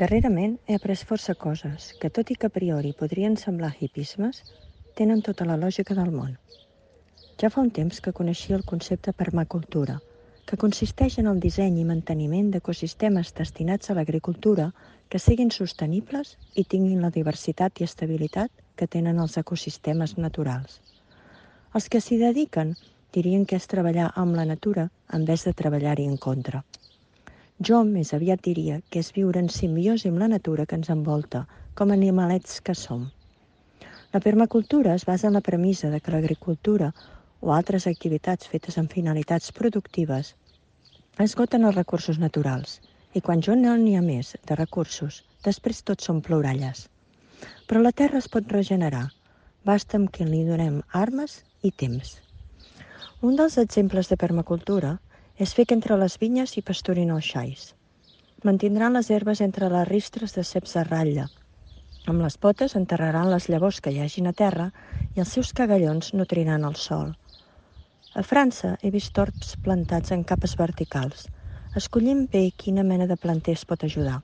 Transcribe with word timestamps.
Darrerament 0.00 0.54
he 0.66 0.76
après 0.78 1.00
força 1.08 1.34
coses 1.36 1.86
que, 2.00 2.08
tot 2.08 2.30
i 2.32 2.34
que 2.34 2.48
a 2.48 2.52
priori 2.52 2.94
podrien 3.00 3.34
semblar 3.36 3.74
hipismes, 3.78 4.38
tenen 4.96 5.20
tota 5.26 5.44
la 5.44 5.58
lògica 5.60 5.92
del 5.98 6.14
món. 6.14 6.30
Ja 7.42 7.50
fa 7.52 7.60
un 7.60 7.68
temps 7.78 8.00
que 8.00 8.14
coneixia 8.20 8.56
el 8.56 8.64
concepte 8.64 9.12
permacultura, 9.12 9.98
que 10.48 10.56
consisteix 10.62 11.18
en 11.20 11.28
el 11.28 11.42
disseny 11.44 11.76
i 11.82 11.84
manteniment 11.84 12.48
d'ecosistemes 12.54 13.34
destinats 13.36 13.92
a 13.92 13.98
l'agricultura 13.98 14.70
que 15.12 15.20
siguin 15.20 15.52
sostenibles 15.52 16.38
i 16.56 16.64
tinguin 16.64 17.04
la 17.04 17.12
diversitat 17.12 17.82
i 17.82 17.84
estabilitat 17.84 18.64
que 18.74 18.88
tenen 18.88 19.20
els 19.20 19.36
ecosistemes 19.36 20.16
naturals. 20.16 20.80
Els 21.76 21.92
que 21.92 22.00
s'hi 22.00 22.16
dediquen 22.16 22.78
dirien 23.12 23.44
que 23.44 23.60
és 23.60 23.68
treballar 23.68 24.08
amb 24.16 24.40
la 24.40 24.48
natura 24.48 24.88
en 25.12 25.28
vez 25.28 25.44
de 25.44 25.52
treballar-hi 25.52 26.08
en 26.08 26.16
contra. 26.16 26.64
Jo 27.60 27.82
més 27.84 28.14
aviat 28.16 28.40
diria 28.42 28.80
que 28.90 29.00
és 29.04 29.12
viure 29.14 29.38
en 29.38 29.48
simbiosi 29.52 30.08
amb 30.08 30.18
la 30.22 30.28
natura 30.32 30.64
que 30.66 30.74
ens 30.78 30.88
envolta, 30.90 31.46
com 31.74 31.92
animalets 31.94 32.60
que 32.60 32.74
som. 32.74 33.10
La 34.12 34.20
permacultura 34.20 34.94
es 34.94 35.04
basa 35.04 35.28
en 35.28 35.36
la 35.38 35.44
premissa 35.44 35.90
de 35.90 36.00
que 36.00 36.14
l'agricultura 36.14 36.92
o 37.40 37.52
altres 37.52 37.86
activitats 37.86 38.48
fetes 38.48 38.78
amb 38.78 38.92
finalitats 38.92 39.52
productives 39.52 40.34
esgoten 41.26 41.68
els 41.68 41.76
recursos 41.76 42.18
naturals 42.18 42.80
i 43.14 43.20
quan 43.20 43.44
jo 43.46 43.54
no 43.60 43.76
n'hi 43.76 43.94
ha 43.96 44.02
més 44.02 44.34
de 44.48 44.56
recursos, 44.56 45.22
després 45.44 45.82
tots 45.82 46.08
són 46.08 46.20
ploralles. 46.24 46.88
Però 47.68 47.82
la 47.82 47.92
terra 47.92 48.18
es 48.18 48.28
pot 48.32 48.52
regenerar, 48.56 49.06
basta 49.64 49.98
amb 50.00 50.10
que 50.10 50.24
li 50.24 50.42
donem 50.48 50.80
armes 51.04 51.42
i 51.62 51.70
temps. 51.70 52.16
Un 53.20 53.36
dels 53.36 53.58
exemples 53.60 54.08
de 54.08 54.16
permacultura 54.16 54.96
és 55.42 55.52
fer 55.58 55.64
que 55.66 55.74
entre 55.74 55.96
les 55.98 56.14
vinyes 56.22 56.52
hi 56.54 56.62
pasturin 56.62 57.10
els 57.14 57.28
xais. 57.34 57.62
Mantindran 58.46 58.94
les 58.96 59.08
herbes 59.10 59.40
entre 59.46 59.70
les 59.72 59.88
ristres 59.88 60.36
de 60.36 60.44
ceps 60.46 60.76
de 60.76 60.84
ratlla. 60.88 61.24
Amb 62.12 62.22
les 62.22 62.36
potes 62.44 62.76
enterraran 62.78 63.30
les 63.30 63.48
llavors 63.50 63.80
que 63.82 63.90
hi 63.94 64.00
hagin 64.04 64.30
a 64.30 64.34
terra 64.42 64.68
i 65.16 65.22
els 65.24 65.34
seus 65.36 65.52
cagallons 65.60 66.12
nutriran 66.14 66.66
el 66.68 66.78
sol. 66.84 67.12
A 68.14 68.22
França 68.30 68.76
he 68.82 68.90
vist 68.94 69.14
torps 69.18 69.54
plantats 69.66 70.14
en 70.14 70.22
capes 70.32 70.54
verticals. 70.62 71.26
Escollim 71.80 72.26
bé 72.32 72.44
quina 72.64 72.86
mena 72.88 73.06
de 73.10 73.16
planter 73.16 73.54
es 73.58 73.64
pot 73.64 73.86
ajudar. 73.88 74.20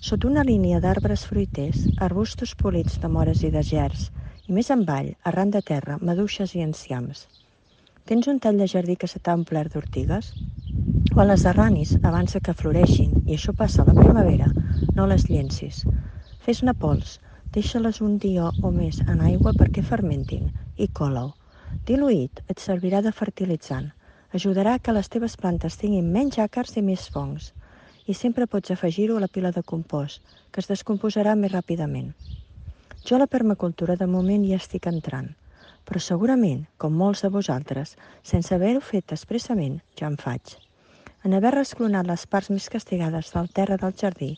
Sota 0.00 0.28
una 0.28 0.44
línia 0.50 0.80
d'arbres 0.80 1.26
fruiters, 1.30 1.88
arbustos 2.08 2.54
polits 2.56 2.98
de 3.02 3.10
mores 3.18 3.44
i 3.44 3.50
de 3.54 3.62
gers, 3.74 4.08
i 4.48 4.56
més 4.56 4.70
avall, 4.74 5.12
arran 5.30 5.50
de 5.50 5.62
terra, 5.74 5.98
maduixes 6.00 6.56
i 6.56 6.64
enciams. 6.64 7.28
Tens 8.08 8.26
un 8.26 8.38
tall 8.40 8.58
de 8.58 8.66
jardí 8.66 8.96
que 8.96 9.08
se 9.10 9.20
t'ha 9.22 9.34
omplert 9.38 9.74
d'ortigues? 9.74 10.32
Quan 11.14 11.28
les 11.28 11.44
arranis, 11.46 11.92
abans 12.10 12.36
que 12.42 12.54
floreixin, 12.54 13.12
i 13.26 13.36
això 13.36 13.52
passa 13.56 13.82
a 13.82 13.86
la 13.88 13.94
primavera, 13.98 14.48
no 14.96 15.06
les 15.10 15.26
llencis. 15.28 15.84
Fes-ne 16.46 16.74
pols, 16.74 17.18
deixa-les 17.54 18.00
un 18.06 18.16
dia 18.18 18.50
o 18.62 18.70
més 18.74 19.00
en 19.06 19.20
aigua 19.30 19.52
perquè 19.58 19.84
fermentin 19.86 20.48
i 20.76 20.88
cola-ho. 21.00 21.34
Diluït 21.86 22.42
et 22.48 22.62
servirà 22.62 23.02
de 23.02 23.12
fertilitzant. 23.12 23.90
Ajudarà 24.34 24.78
que 24.78 24.94
les 24.96 25.10
teves 25.10 25.36
plantes 25.36 25.76
tinguin 25.78 26.10
menys 26.14 26.38
àcars 26.42 26.76
i 26.78 26.82
més 26.86 27.08
fongs. 27.14 27.52
I 28.06 28.14
sempre 28.14 28.46
pots 28.46 28.70
afegir-ho 28.74 29.18
a 29.18 29.26
la 29.26 29.28
pila 29.28 29.52
de 29.54 29.62
compost, 29.62 30.22
que 30.50 30.62
es 30.64 30.70
descomposarà 30.70 31.36
més 31.36 31.52
ràpidament. 31.52 32.10
Jo 33.06 33.16
a 33.16 33.22
la 33.22 33.30
permacultura 33.30 33.96
de 33.96 34.06
moment 34.06 34.46
hi 34.46 34.56
estic 34.56 34.90
entrant 34.90 35.30
però 35.84 36.00
segurament, 36.02 36.66
com 36.78 36.96
molts 36.96 37.22
de 37.24 37.30
vosaltres, 37.34 37.96
sense 38.22 38.54
haver-ho 38.54 38.80
fet 38.80 39.12
expressament, 39.16 39.80
ja 39.98 40.10
en 40.10 40.18
faig. 40.20 40.56
En 41.24 41.34
haver 41.36 41.54
resclonat 41.54 42.06
les 42.08 42.26
parts 42.26 42.50
més 42.50 42.68
castigades 42.72 43.32
del 43.34 43.50
terra 43.52 43.76
del 43.80 43.96
jardí, 43.96 44.34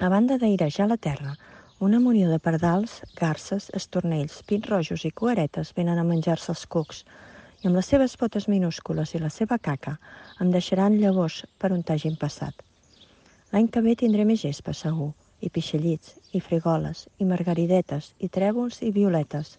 a 0.00 0.08
banda 0.08 0.38
d'airejar 0.38 0.88
la 0.88 0.96
terra, 0.96 1.36
una 1.78 1.98
munió 2.00 2.30
de 2.30 2.38
pardals, 2.38 3.02
garces, 3.18 3.68
estornells, 3.74 4.40
pins 4.48 4.68
rojos 4.70 5.04
i 5.04 5.10
cuaretes 5.10 5.72
venen 5.76 5.98
a 5.98 6.04
menjar-se 6.06 6.52
els 6.54 6.64
cucs 6.74 7.04
i 7.62 7.68
amb 7.68 7.76
les 7.78 7.90
seves 7.92 8.16
potes 8.16 8.48
minúscules 8.48 9.14
i 9.14 9.20
la 9.22 9.30
seva 9.30 9.58
caca 9.58 9.96
em 10.40 10.50
deixaran 10.54 10.98
llavors 10.98 11.42
per 11.58 11.72
on 11.76 11.82
t'hagin 11.82 12.16
passat. 12.18 12.54
L'any 13.52 13.68
que 13.68 13.82
ve 13.84 13.94
tindré 14.00 14.24
més 14.24 14.42
gespa, 14.42 14.72
segur, 14.72 15.12
i 15.42 15.50
pixellits, 15.50 16.16
i 16.32 16.40
frigoles, 16.40 17.04
i 17.18 17.28
margaridetes, 17.28 18.12
i 18.18 18.30
trèvols 18.32 18.80
i 18.82 18.90
violetes, 18.94 19.58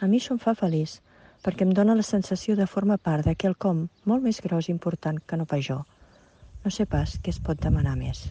a 0.00 0.06
mi 0.06 0.18
això 0.20 0.34
em 0.34 0.40
fa 0.42 0.54
feliç, 0.54 0.98
perquè 1.44 1.64
em 1.66 1.72
dóna 1.78 1.96
la 1.98 2.06
sensació 2.06 2.56
de 2.56 2.66
formar 2.70 2.98
part 3.08 3.26
d'aquell 3.26 3.56
com 3.66 3.86
molt 4.04 4.24
més 4.26 4.40
gros 4.44 4.68
i 4.68 4.74
important 4.74 5.20
que 5.26 5.38
no 5.40 5.46
pas 5.52 5.64
jo. 5.68 5.82
No 6.64 6.72
sé 6.74 6.86
pas 6.90 7.18
què 7.22 7.32
es 7.32 7.40
pot 7.40 7.60
demanar 7.62 7.96
més. 7.96 8.26